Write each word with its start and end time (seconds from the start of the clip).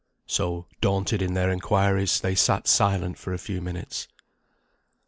"]So, 0.25 0.65
daunted 0.81 1.21
in 1.21 1.35
their 1.35 1.51
inquiries, 1.51 2.21
they 2.21 2.33
sat 2.33 2.67
silent 2.67 3.19
for 3.19 3.33
a 3.33 3.37
few 3.37 3.61
minutes. 3.61 4.07